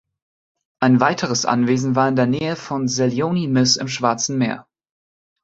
[0.81, 4.65] Ein weiteres Anwesen war in der Nähe von Zelyony Myss im Schwarzen Meer.